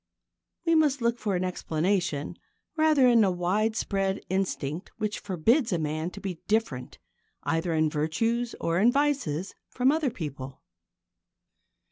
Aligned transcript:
We 0.65 0.73
must 0.73 0.99
look 0.99 1.19
for 1.19 1.35
an 1.35 1.43
explanation 1.43 2.35
rather 2.75 3.07
in 3.07 3.21
the 3.21 3.29
widespread 3.29 4.19
instinct 4.31 4.89
which 4.97 5.19
forbids 5.19 5.71
a 5.71 5.77
man 5.77 6.09
to 6.09 6.19
be 6.19 6.41
different 6.47 6.97
either 7.43 7.71
in 7.75 7.87
virtues 7.87 8.55
or 8.59 8.79
in 8.79 8.91
vices 8.91 9.53
from 9.69 9.91
other 9.91 10.09
people. 10.09 10.63